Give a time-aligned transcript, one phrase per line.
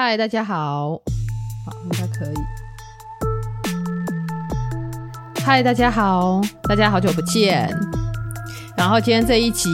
[0.00, 0.90] 嗨，大家好，
[1.66, 2.34] 好，应该可以。
[5.44, 7.68] 嗨，大家好，大家好久不见。
[8.76, 9.68] 然后今天这一集，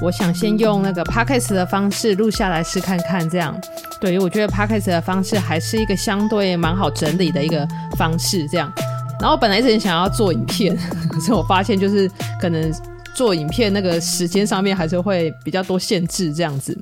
[0.00, 3.54] 我想先用那个 podcast 的方式录下来试看看，这样。
[4.00, 8.72] 对，因为我觉得 podcast 的方式还是一个相对蛮好整理的一个方式，这样。
[9.20, 10.74] 然后本来一直很想要做影片，
[11.10, 12.10] 可是我发现就是
[12.40, 12.72] 可能
[13.12, 16.74] 做影片那个时间上面还是会比较多限制，这样子。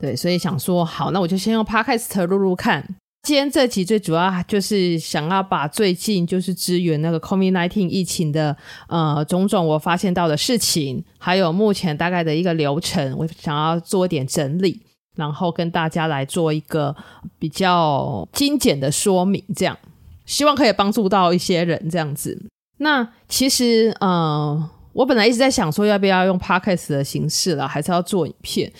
[0.00, 2.96] 对，所以想说好，那我就先用 Podcast 录录看。
[3.22, 8.56] 今天这集最主要就是想要把最近就是支援那个 COVID-19 疫情的
[8.88, 14.80] 呃种种我发现到的事情，还有目前大概的一个流程，我想要做一点整理，
[15.16, 16.96] 然后跟大家来做一个
[17.38, 19.76] 比较精简的说明，这样
[20.24, 22.46] 希望可以帮助到一些人这样子。
[22.78, 28.72] 那其实呃，我本来一直在想说要不要用 Podcast 的形式啦，还是要做影片，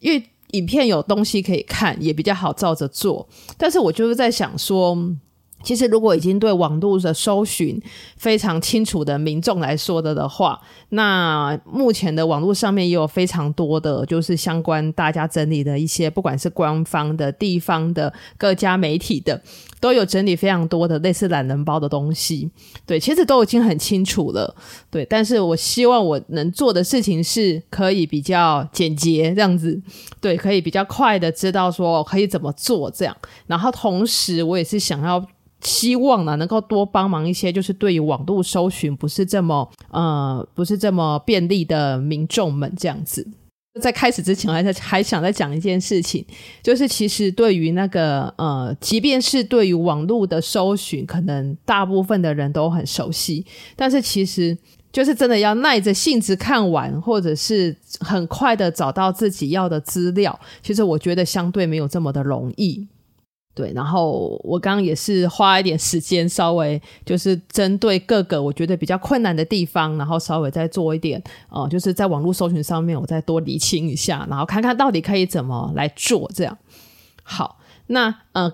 [0.00, 0.22] 因为。
[0.52, 3.28] 影片有东西可以看，也比较好照着做。
[3.56, 4.96] 但是我就是在想说，
[5.66, 7.82] 其实如果已经对网络的搜寻
[8.16, 10.60] 非常清楚的民众来说的的话，
[10.90, 19.42] 那目前的网络上面也有非常多的，就是相关大家整理的一些，不管是官方的、地方的、各家媒体的。
[19.78, 22.50] 都有整理非常多的类似懒人包的东西，
[22.86, 24.52] 对，其实都已经很清楚了，
[24.90, 25.04] 对。
[25.04, 29.80] 但是我希望我能做的事情是可以比较简洁这样子，
[30.18, 33.14] 对，可以比较快的知道说可以怎么做这样。
[33.46, 35.24] 然后同时我也是想要
[35.62, 43.26] 希望呢，能够多帮忙一些，就是对于网络搜寻不是这么呃不是这么便利的民众们这样子。
[43.80, 46.24] 在开始之前，我还在还想再讲一件事情，
[46.62, 53.44] 就是其实对于那个呃，即便是对于网络的搜寻，可能大部分的人都很熟悉，
[53.76, 54.56] 但是其实
[54.90, 62.88] 就是真的要耐着性子看完，或者是很快的找到自己要的资料，其实我觉得相对没有这么的容易。
[63.56, 76.58] 对，然后我刚刚也是花一点时间，稍微就是针对各个我觉得比较困难的地方，然后稍微再做一点，呃，就是在网络搜寻上面，我再多厘清一下，然后看看到底可以怎么来做，这样。
[77.22, 78.52] 好，那呃。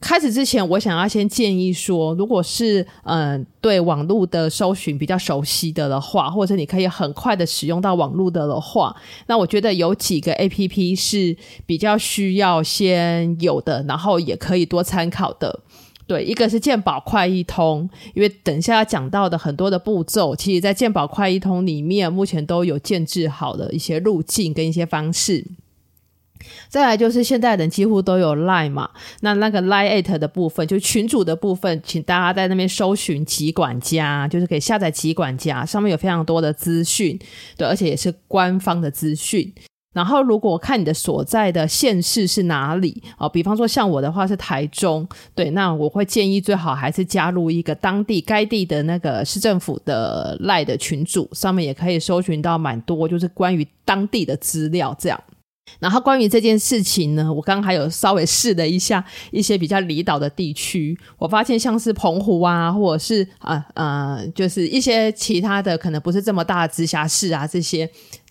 [0.00, 8.94] 开始之前，我想要先建议说，如果是嗯、呃、对网络的搜寻比较熟悉的的话，或者你可以很快的使用到网络的的话，
[9.26, 11.36] 那我觉得有几个 APP 是
[11.66, 15.60] 比较需要先有的，然后也可以多参考的。
[16.06, 25.44] 对，一个是健保快易通，因为等一下要讲到的很多的步骤，其实在健保快易通里面，目前都有建置好的一些路径跟一些方式。
[26.68, 28.90] 再来就是现代人几乎都有 Line 嘛，
[29.20, 37.18] 那那个 Line@ 的部分，就群主的部分，请大家在那边搜寻“疾管家”，就是可以下载“疾管家”，上面有非常多的资讯，
[37.56, 39.52] 对，而且也是官方的资讯。
[39.94, 55.20] 然后，如果看你的所在的县市是哪里啊，比方说像我的话是台中，对，那我会建议最好还是加入一个当地该地的那个市政府的 Line 的群组，上面也可以搜寻到蛮多，就是关于当地的资料这样。
[55.78, 67.88] 然后关于这件事情呢，我刚刚还有稍微试了一下一些比较离岛的地区，我发现像是澎湖啊，或者是啊呃，呃，就是一些其他的可能不是这么大的直辖市啊，这些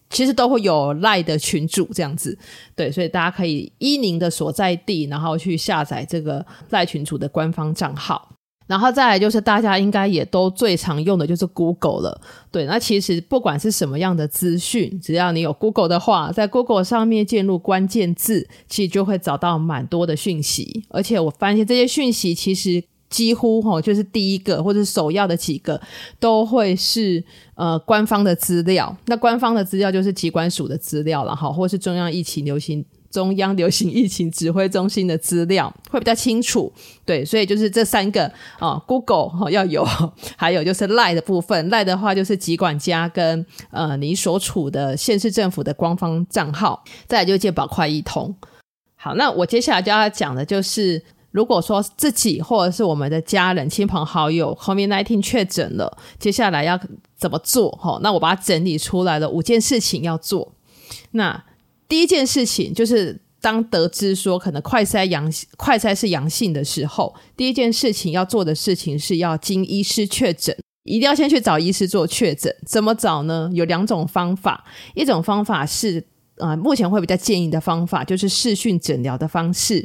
[0.09, 2.37] 其实都会有赖的群组这样子，
[2.75, 8.36] 对，所以大家可以依您的所在地，然后去下载这个赖群组的官方账号。
[8.67, 12.65] 然后再来就是大家应该也都最常用的就是 Google 了，对。
[12.65, 20.83] 那其实不管是什么样的资讯，只要你有 Google 的话，在 Google 上面键入关键字，其实就会找到蛮多的讯息。
[20.89, 25.79] 而且我发现这些讯息其实几乎齁，就是第一个或者首要的几个
[26.19, 27.23] 都会是
[27.55, 28.93] 呃官方的资料。
[29.05, 32.83] 那官方的资料就是机关署的资料了哈，或是中央疫情流行。
[33.09, 36.71] 中央流行疫情指挥中心的资料会比较清楚，
[37.05, 39.87] 对，所以就是这三个啊，Google 要有，
[40.35, 48.35] 还有就是 Line 的部分，Line 的话就是疾管家跟呃你所处的县市政府的官方账号，再来就是健保快易通。
[48.95, 51.01] 好，那我接下来就要讲的就是，
[51.31, 56.79] 如果说自己或者是我们的家人、亲朋好友 COVID-19 确诊了，接下来要
[57.15, 57.71] 怎么做？
[57.71, 60.51] 哈，那我把它整理出来了五件事情要做。
[61.11, 61.43] 那
[61.87, 72.53] 第一件事情就是，当得知说可能快筛阳快筛是阳性的时候，第一件事情要做的事情是要经医师确诊，一定要先去找医师做确诊。
[72.65, 73.49] 怎么找呢？
[73.53, 76.03] 有两种方法，一种方法是
[76.37, 79.83] 呃，目前会比较建议的方法，就是视讯诊疗的方式；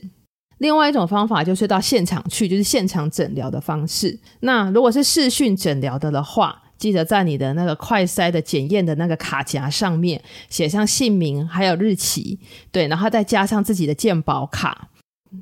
[0.59, 4.19] 另外一种方法就是到现场去，就是现场诊疗的方式。
[4.41, 12.41] 那如果是视讯诊疗的的话，记得在你的那个快筛的检验的那个卡夹上面写上姓名还有日期，
[12.73, 14.89] 对，然后再加上自己的健保卡。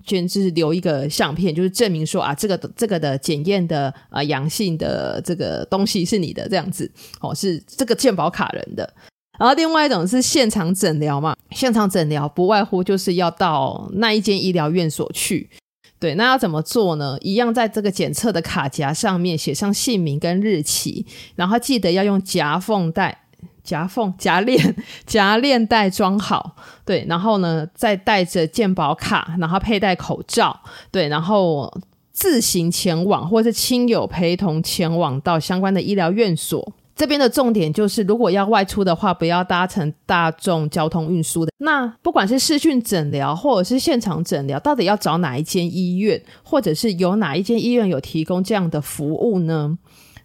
[0.07, 6.89] 就是留一个相片，就是证明说啊，这个这个的检验的呃阳性的这个东西是你的这样子
[7.21, 8.95] 哦，是这个健保卡人的。
[9.37, 15.51] 然后另外一种是现场诊疗嘛，现场诊疗不外乎就是要到那一间医疗院所去。
[16.01, 17.19] 对，那要怎么做呢？
[17.21, 21.05] 一样在这个检测的卡夹上面写上姓名跟日期，
[21.37, 23.27] 然后记得要用夹缝袋、
[23.63, 24.75] 夹缝、夹链、
[25.07, 26.57] 夹链袋装好。
[26.87, 30.59] 对，然后呢，再带着健保卡，然后佩戴口罩。
[30.91, 31.71] 对，然后
[32.13, 36.73] 自行前往，或是亲友陪同前往到相关的医疗院所。
[37.01, 41.53] 这边的重点就是，如果要外出的话，不要搭乘大众交通运输的。
[41.57, 49.79] 那不管是视讯诊疗或者是现场诊疗，到底要找哪一间医院，或者是有哪一间医院有提供这样的服务呢？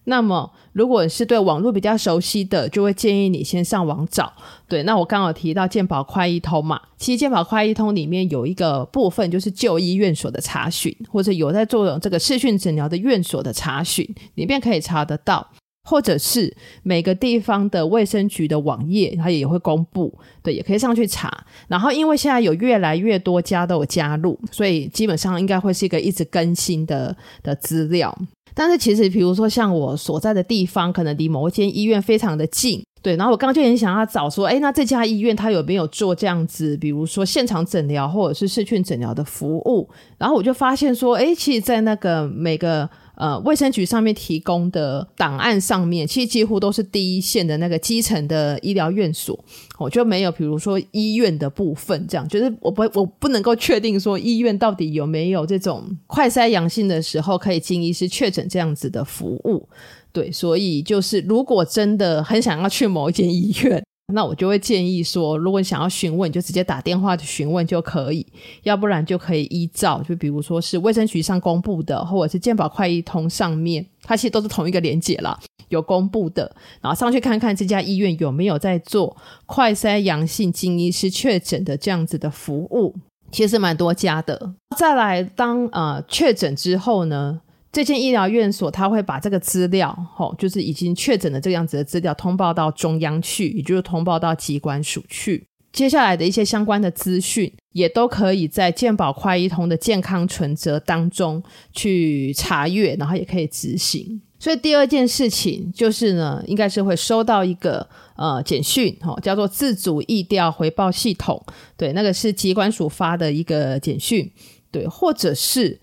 [0.04, 4.34] 那么，如果是对网络比较熟悉的，就会建议你先上网找。
[4.68, 15.48] 对，那我刚好提到健保快医通嘛，其实健保快医通里面有一个部分就是就医院所的查询，或者有在做这个视讯诊疗的院所的查询，里面可以查得到。
[15.88, 16.52] 或者是
[16.82, 20.12] 每个地方的卫生局的网页，它也会公布，
[20.42, 21.46] 对，也可以上去查。
[21.68, 28.18] 然后，因为现在有越来越多家都有加入，所以基本上应该会是一个一直更新的的资料。
[28.56, 33.16] 但是，其实比如说像我所在的地方，可能离某一间医院非常的近，对。
[33.16, 39.88] 然后我刚刚就很想要找说，哎，那这家医院它有没有做这样子，比如说现场诊疗或者是视讯诊疗的服务？
[40.18, 42.90] 然后我就发现说，哎，其实，在那个每个。
[43.18, 49.38] 呃，卫生局上面提供的档案上面，其实几乎都是第一线的那个基层的医疗院所，
[49.78, 59.68] 我就没有，比如说医院的部分，这样就是我不我不能够确定说医院到底有没有这种快筛阳性的时候可以经医师确诊这样子的服务，
[60.12, 63.84] 对，所以就是如果真的很想要去某一间医院。
[64.14, 68.24] 那我就会建议说，如果你想要询问，就直接打电话去询问就可以；
[68.62, 75.38] 要不然就可以依照，就比如说是卫生局上公布的，或者是健保快易通上面，它其实都是同一个连结啦，
[75.70, 79.18] 有公布的，然后上去看看这家医院有没有在做
[79.48, 82.94] 快筛阳性经医师确诊的这样子的服务，
[83.32, 84.54] 其实蛮多家的。
[84.78, 87.42] 再来当呃确诊之后呢，
[87.76, 95.46] 这间医疗院所，他会把这个资料，吼，就是已经确诊的这个样子的资料，通报到中央去，也就是通报到机关署去。
[95.74, 101.44] 接下来的一些相关的资讯，也都可以在健保快易通的健康存折当中
[101.74, 104.22] 去查阅，然后也可以执行。
[104.40, 107.86] 所以第二件事情就是呢，应该是会收到一个
[108.16, 111.46] 呃简讯，吼，叫做自主疫调回报系统，
[111.76, 114.32] 对，那个是机关署发的一个简讯，
[114.72, 115.78] 对，或者是。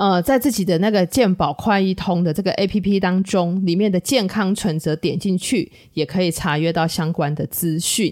[0.00, 8.10] 呃，在自己的那个健保快易通的这个 APP 当中，里面的健康存折点进去，也可以查阅到相关的资讯。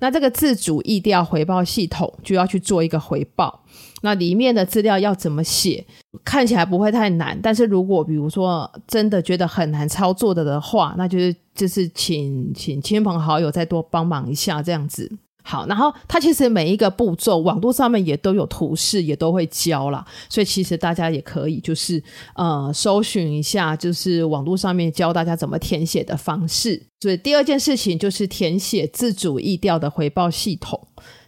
[0.00, 3.64] 那这个自主疫调回报系统就要去做一个回报。
[4.02, 5.82] 那里面的资料要怎么写？
[6.22, 15.10] 看起来不会太难，但是如果比如说真的觉得很难操作的的话，那就是就是请请亲朋好友再多帮忙一下，这样子。
[15.42, 20.04] 好，然后它其实每一个步骤，网络上面也都有图示，也都会教啦。
[20.28, 22.02] 所以其实大家也可以就是
[22.34, 26.82] 呃搜寻一下，就是网络上面教大家怎么填写的方式。
[27.00, 30.78] 所以第二件事情就是填写自主疫调的回报系统。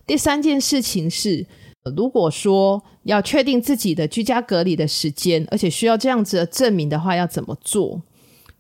[0.06, 1.46] 第三件事情是，
[1.96, 8.02] 如果说要确定自己的居家隔离的时间，而且需要这样子的证明的话，要怎么做？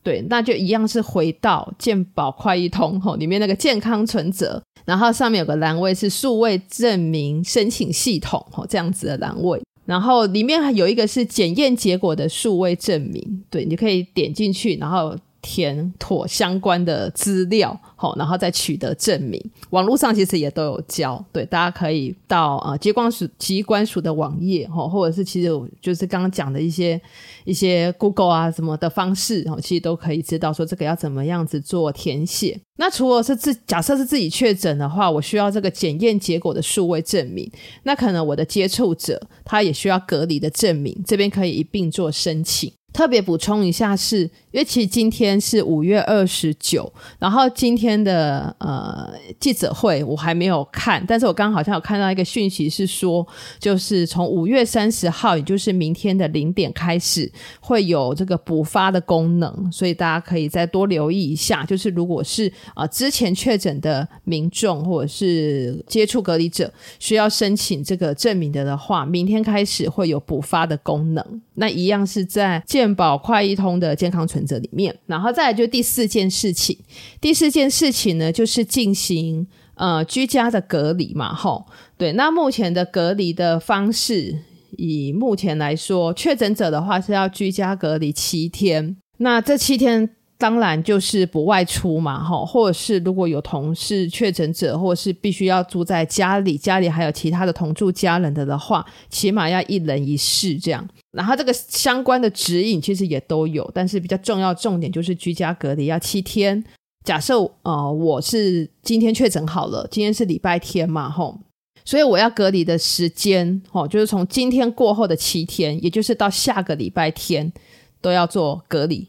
[0.02, 4.62] 对，那就一样是回到健保快易通吼里面那个健康存折。
[4.84, 9.62] 然后上面有个栏位是数位证明申请系统，吼，这样子的栏位。
[9.84, 19.38] 然后里面还有一个是检验结果的数位证明，对，你可以点进去，然后填妥相关的资料，好，然后再取得证明。
[19.70, 27.00] 网络上其实也都有教，对，大家可以到呃疾管署疾管署的网页，哈，或者是其实就是刚刚讲的一些
[27.44, 32.58] 一些 Google 啊什么的方式，哈，其实都可以知道说这个要怎么样子做填写。
[32.76, 37.50] 那除了是自假设是自己确诊的话，我需要这个检验结果的数位证明，
[37.82, 42.72] 那可能我的接触者他也需要隔离的证明，这边可以一并做申请。
[42.92, 53.26] 特别补充一下是，是因为其实今天是五月二十九，然后今天的呃记者会我还没有看，但是我刚刚好像有看到一个讯息是说，
[53.58, 57.30] 就是从五月三十号，也就是明天的零点开始，
[57.60, 61.64] 会有这个补发的功能，所以大家可以再多留意一下。
[61.64, 71.42] 就是如果是啊、之前确诊的民众或者是接触隔离者需要申请这个证明的的话，明天开始会有补发的功能。
[71.54, 76.78] 那一样是在健保快易通的健康存折里面，然后再来就第四件事情，
[77.20, 81.66] 第四件事情呢，就是进行呃居家的隔离嘛，吼，
[81.96, 84.38] 对，那目前的隔离的方式
[84.78, 88.96] 以目前来说，确诊者的话是要居家隔离七天。
[89.18, 90.08] 那这七天
[90.42, 100.84] 当然就是不外出嘛，哈，或者是如果有同事确诊者，或者是必须要住在家里，家里还有其他的同住家人的的话，起码要一人一室这样。
[101.12, 106.64] 然后这个相关的指引其实也都有，但是比较重要重点就是居家隔离要七天。
[107.04, 111.38] 假设呃我是今天确诊好了，今天是礼拜天嘛，吼。
[111.84, 117.52] 所以我要隔离的时间，哦，就是从今天过后的七天，也就是到下个礼拜天
[118.00, 119.06] 都要做隔离。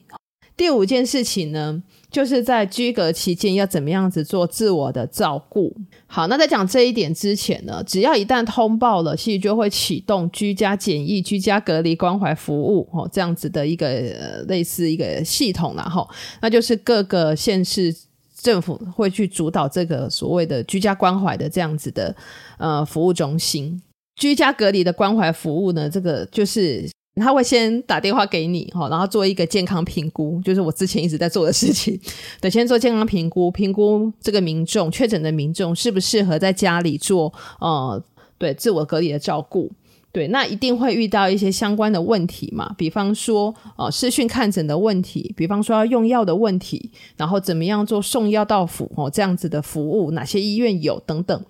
[0.55, 1.81] 第五件事情呢，
[2.11, 5.75] 就是在居隔期间要怎么样子做自我的照顾。
[6.07, 16.07] 好，那在讲这一点之前呢，只要一旦通报了，其实就会启动居家检疫、居家隔离关怀服务，哦，这样子的一个、呃、类似一个系统啦，吼，
[16.41, 17.95] 那就是各个县市。
[18.35, 22.13] 政府会去主导这个所谓的居家关怀的这样子的
[22.57, 23.81] 呃服务中心，
[24.17, 31.99] 居家隔离的关怀服务呢，这个就是他会先打电话给你哈，然后做一个健康评估，就是我之前一直在做的事情，
[32.41, 38.03] 得先做健康评估，评估这个民众确诊的民众适不适合在家里做呃
[38.37, 39.71] 对自我隔离的照顾。
[40.11, 51.43] 对，那一定会遇到一些相关的问题嘛，比方说，呃，视讯看诊的问题，比方说要用药的问题，然后怎么样做送药到府哦，这样子的服务，哪些医院有等等。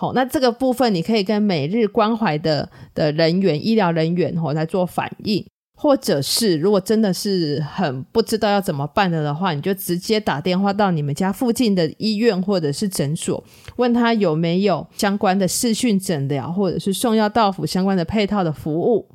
[0.00, 5.44] 好，那这个部分你可以跟每日关怀的的人员、医疗人员哦来做反应。
[5.76, 13.44] 或者是如果真的是很不知道要怎么办的的话，你就直接打电话到你们家附近的医院或者是诊所，
[13.76, 19.06] 问他有没有相关的视讯诊疗或者是送药到府相关的配套的服务。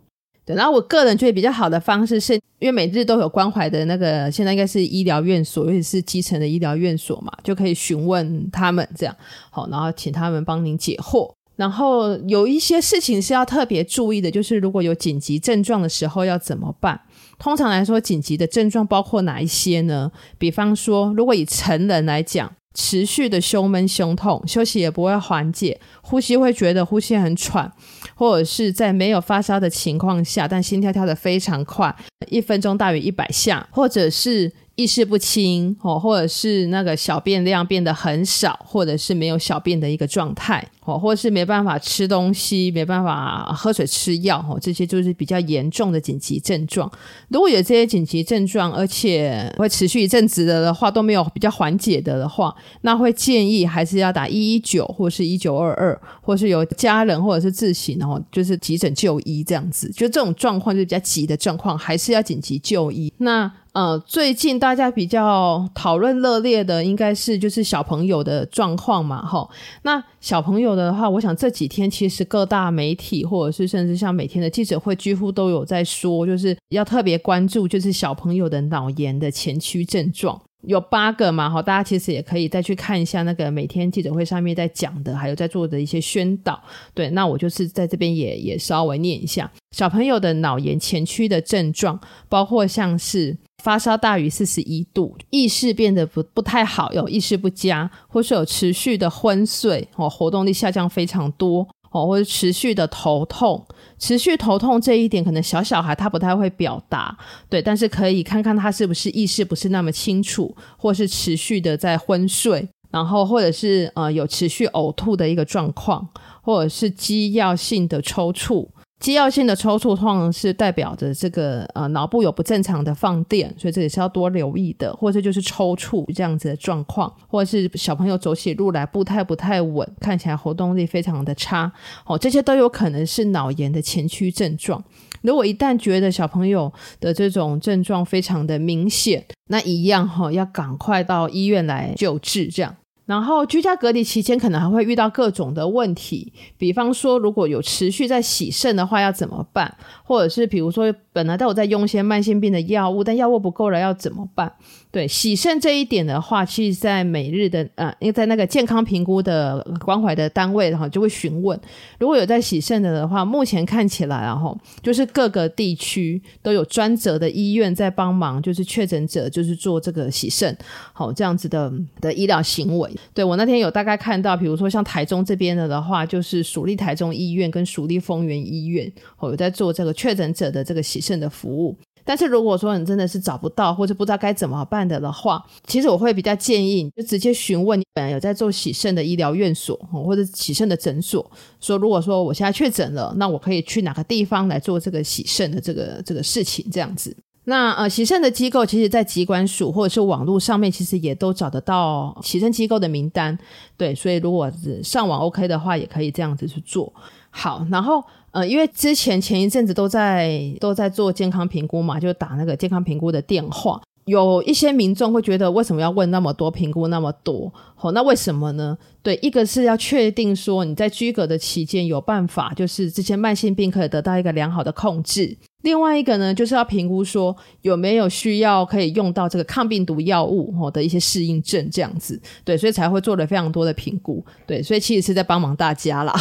[0.46, 9.16] 对，然后我个人觉得比较好的方式是，因为每日都有关怀的那个，现在应该是医疗院所，尤其是基层的医疗院所嘛，就可以询问他们这样，
[9.50, 11.34] 好，然后请他们帮您解惑。
[11.56, 17.00] 然后有一些事情是要特别注意的，就是如果有紧急症状的时候要怎么办？
[17.40, 20.12] 通常来说，紧急的症状包括哪一些呢？
[20.38, 27.72] 比方说，如果以成人来讲，持续的胸闷、胸痛，休息也不会缓解，呼吸会觉得呼吸很喘，
[28.14, 31.96] 或者是在没有发烧的情况下，但心跳跳得非常快，
[32.28, 34.52] 一分钟大于一百下，或者是。
[34.78, 46.90] 意识不清哦，或者是那个小便量变得很少，或者是没有小便的一个状态哦，或是没办法吃东西、没办法喝水、吃药哦，这些就是比较严重的紧急症状。
[47.30, 59.90] 如果有这些紧急症状，而且会持续一阵子的的话，都没有比较缓解的的话，那会建议还是要打一一九或是一九二二，或是有家人或者是自行，然后就是急诊就医这样子。
[59.90, 63.12] 就这种状况就比较急的状况，还是要紧急就医。
[63.18, 69.46] 那呃，最近大家比较讨论热烈的，应该是就是小朋友的状况嘛，哈。
[69.82, 80.42] 那小朋友的话，我想这几天其实各大媒体或者是甚至像每天的记者会，几乎都有在说，就是要特别关注，就是小朋友的脑炎的前驱症状。
[80.68, 86.60] 有八个嘛，哈，大家其实也可以再去看一下那个每天记者会上面在讲的，还有在做的一些宣导。
[86.96, 101.68] 对，那我就是在这边也也稍微念一下小朋友的脑炎前驱的症状，包括像是发烧大于四十一度，意识变得不不太好，有意识不佳，或是有持续的昏睡，哦，活动力下降非常多。
[101.90, 103.66] 哦，或者持续的头痛，
[103.98, 107.18] 持续头痛这一点，可能小小孩他不太会表达，
[107.50, 116.08] 对，但是可以看看他是不是意识不是那么清楚，或是持续的在昏睡，然后或者是呃有持续呕吐的一个状况，
[116.44, 118.68] 或者是肌药性的抽搐。
[119.00, 124.92] 肌药性的抽搐通常是代表着这个呃脑部有不正常的放电，所以这也是要多留意的。
[124.96, 131.72] 或者就是抽搐这样子的状况，或者是小朋友走起路来步态不太稳，看起来活动力非常的差，
[132.06, 134.84] 哦，这些都有可能是脑炎的前驱症状。
[135.22, 142.76] 如果一旦觉得小朋友的这种症状非常的明显，那一样哈、哦，要赶快到医院来救治，这样。
[143.06, 149.78] 然后居家隔离期间可能还会遇到各种的问题，比方说如果有持续在洗肾的话要怎么办？
[150.04, 154.54] 或者是比如说本来都有在用一些慢性病的药物，但药物不够了要怎么办？
[154.96, 161.60] 对，洗肾这一点的话，其实在每日的呃，因为在那个健康评估的关怀的单位，然后就会询问，
[162.00, 170.58] 如果有在洗肾的的话，目前看起来然后就是各个地区都有专责的医院在帮忙，就是确诊者就是做这个洗肾，
[170.94, 172.90] 好这样子的的医疗行为。
[173.14, 181.76] 对，我那天有大概看到，比如说像台中这边的的话，就是蜀立台中医院跟蜀立丰原医院，哦，有在做这个确诊者的这个洗肾的服务。
[182.06, 197.16] 但是如果说你真的是找不到或者不知道该怎么办的的话，其实我会比较建议你就直接询问你本来有在做洗肾的医疗院所或者洗肾的诊所，说如果说我现在确诊了，那我可以去哪个地方来做这个洗肾的这个这个事情，这样子。
[197.48, 203.38] 那呃，洗肾的机构，其实在疾管署或者是网络上面，其实也都找得到洗肾机构的名单。
[203.78, 204.52] 对，所以如果
[204.84, 206.92] 上网 OK 的话，也可以这样子去做。
[207.38, 208.02] 好，然后
[208.32, 213.82] 呃，因为之前前一阵子都在都在做健康评估嘛，就打那个健康评估的电话。
[214.06, 217.52] 有一些民众会觉得，为什么要问那么多评估那么多？
[217.74, 218.78] 好，那为什么呢？
[219.02, 225.36] 对，一个是要确定说你在居隔的期间有办法，就是这些慢性病可以得到一个良好的控制。
[225.64, 232.22] 另外一个呢，就是要评估说有没有需要可以用到这个抗病毒药物哦的一些适应症这样子。
[232.44, 234.24] 对，所以才会做了非常多的评估。
[234.46, 236.14] 对，所以其实是在帮忙大家啦。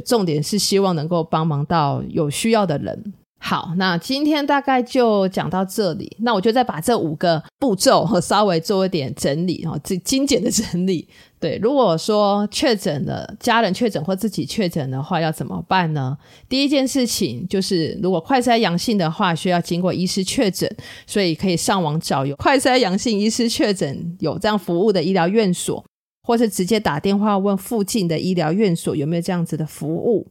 [0.00, 3.12] 重点是希望能够帮忙到有需要的人。
[3.42, 6.14] 好，那今天大概就讲到这里。
[6.20, 11.08] 那我就再把这五个步骤稍微做一点整理哈，这精简的整理。
[11.40, 16.18] 对，如果说确诊了，家人确诊或自己确诊的话，要怎么办呢？
[16.50, 20.70] 第一件事情就是，如果快筛阳性的话，需要经过医师确诊，
[21.06, 25.82] 所以可以上网找有快筛阳性医师确诊有这样服务的医疗院所，
[26.22, 30.26] 或是直接打电话问附近的医疗院所有没有这样子的服务。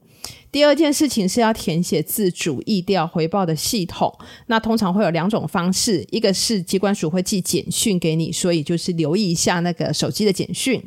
[0.51, 4.13] 第二件事情是要填写自主疫调回报的系统，
[4.47, 10.81] 那通常会有两种方式，一个是机关署会寄简讯给你，所以就是留意一下那个手机的简讯；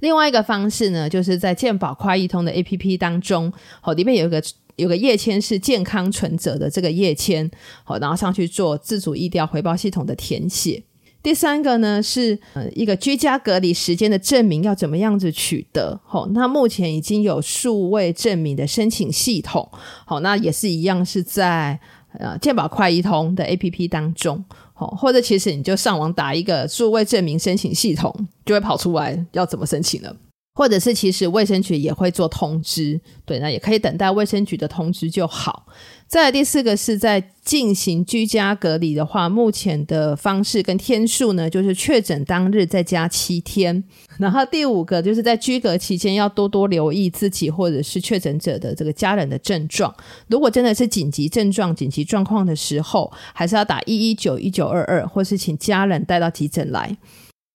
[0.00, 4.42] 另外一个方式呢，就是在健保快易通的 APP 当中，好，里面有一个
[4.76, 7.48] 有个页签是健康存折的这个页签，
[7.84, 10.82] 好，然后上去做自主疫调回报系统的填写。
[11.22, 16.00] 第三个呢是呃一个居家隔离时间的证明要怎么样子取得？
[16.04, 19.68] 好，那目前已经有数位证明的申请系统，
[20.04, 21.78] 好，那也是一样是在
[22.18, 28.12] 呃健保快医通的 APP 当中，好，或者其实你就上网打一个数位证明申请系统，
[28.44, 30.12] 就会跑出来要怎么申请呢。
[30.54, 35.66] 或者是其实卫生局也会做通知，对，那也可以等待卫生局的通知就好。
[36.06, 43.82] 再来第四个是在进行居家隔离的话，目前的方式跟天数呢，就是确诊当日再加七天。
[44.18, 49.92] 然后第五个就是在居隔期间要多多留意自己或者是确诊者的这个家人的症状。
[50.28, 56.94] 如果真的是紧急症状、紧急状况的时候，还是要打一一九一九二二，或是请家人带到急诊来。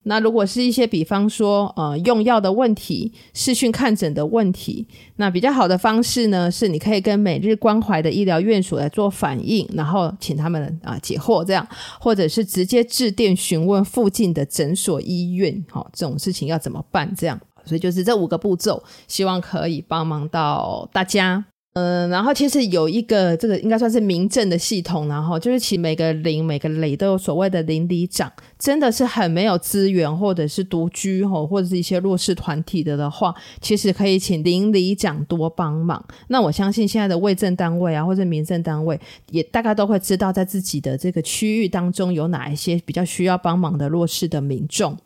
[0.08, 11.68] 那如果是一些比方说，呃，用药的问题、视讯看诊的问题，那比较好的方式呢，是你可以跟每日关怀的医疗院所来做反映，然后请他们啊、解惑这样，
[12.00, 17.14] 或者是直接致电询问附近的诊所、医院，好、哦，这种事情要怎么办？
[17.16, 21.46] 这样，所以就是这五个步骤，希望可以帮忙到大家。
[21.78, 36.04] 嗯，然后其实有一个这个应该算是民政的系统，然后就是其每个邻每个里都有所谓的邻里长，真的是很没有资源或者是独居吼，或者是一些弱势团体的的话，其实可以请邻里长多帮忙。
[36.30, 44.98] 那我相信现在的卫政单位啊，或者民政单位也大概都会知道在自己的这个区域当中有哪一些比较需要帮忙的弱势的民众。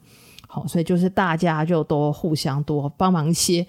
[0.47, 3.67] 好，所以就是大家就多互相多帮忙一些。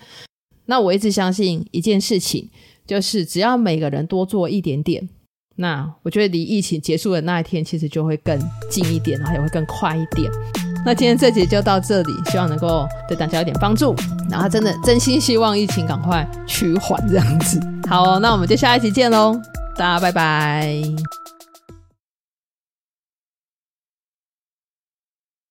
[0.67, 2.49] 那我一直相信一件事情。
[2.87, 5.09] 就是只要每个人多做一点点，
[5.57, 8.39] 那我觉得离疫情结束的那一天，其实就会更
[8.71, 10.31] 近一点，然后也会更快一点。
[10.85, 13.95] 那今天这集就到这里，希望能够对大家有点帮助。
[14.29, 17.61] 然后真的真心希望疫情赶快趋缓这样子。
[17.89, 19.41] 好，那我们就下一集见喽，
[19.77, 20.83] 大家拜拜。